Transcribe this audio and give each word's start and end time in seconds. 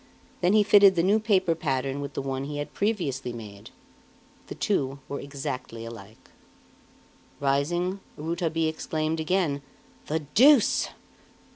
Then 0.41 0.53
he 0.53 0.63
fitted 0.63 0.95
the 0.95 1.03
new 1.03 1.19
paper 1.19 1.53
pattern 1.53 2.01
with 2.01 2.13
the 2.15 2.23
one 2.23 2.45
he 2.45 2.57
had 2.57 2.73
previously 2.73 3.31
made 3.31 3.69
the 4.47 4.55
two 4.55 4.97
were 5.07 5.19
exactly 5.19 5.85
alike. 5.85 6.31
Rising, 7.39 7.99
Rouletabille 8.17 8.67
exclaimed 8.67 9.19
again: 9.19 9.61
"The 10.07 10.21
deuce!" 10.33 10.87